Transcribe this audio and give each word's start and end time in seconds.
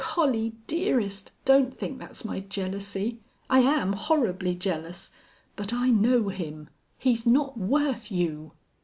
Collie 0.03 0.55
dearest, 0.65 1.31
don't 1.45 1.77
think 1.77 1.99
that's 1.99 2.25
my 2.25 2.39
jealousy. 2.39 3.19
I 3.51 3.59
am 3.59 3.93
horribly 3.93 4.55
jealous. 4.55 5.11
But 5.55 5.73
I 5.75 5.91
know 5.91 6.29
him. 6.29 6.69
He's 6.97 7.27
not 7.27 7.55
worth 7.55 8.11
you! 8.11 8.53